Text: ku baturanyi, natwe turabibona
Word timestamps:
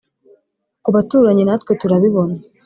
ku 0.83 0.89
baturanyi, 0.95 1.43
natwe 1.45 1.71
turabibona 1.81 2.35